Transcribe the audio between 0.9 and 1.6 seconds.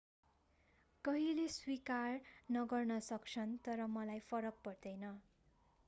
केहीले